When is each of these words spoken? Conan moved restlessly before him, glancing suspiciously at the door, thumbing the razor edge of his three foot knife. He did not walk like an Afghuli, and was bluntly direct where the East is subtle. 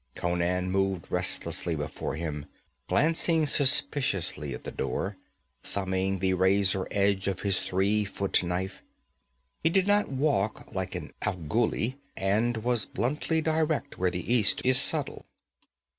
Conan 0.15 0.71
moved 0.71 1.11
restlessly 1.11 1.75
before 1.75 2.15
him, 2.15 2.47
glancing 2.87 3.45
suspiciously 3.45 4.51
at 4.55 4.63
the 4.63 4.71
door, 4.71 5.15
thumbing 5.61 6.17
the 6.17 6.33
razor 6.33 6.87
edge 6.89 7.27
of 7.27 7.41
his 7.41 7.59
three 7.61 8.03
foot 8.03 8.41
knife. 8.41 8.81
He 9.63 9.69
did 9.69 9.85
not 9.85 10.09
walk 10.09 10.73
like 10.73 10.95
an 10.95 11.13
Afghuli, 11.21 11.97
and 12.17 12.57
was 12.63 12.87
bluntly 12.87 13.43
direct 13.43 13.99
where 13.99 14.09
the 14.09 14.33
East 14.33 14.63
is 14.65 14.79
subtle. 14.79 15.27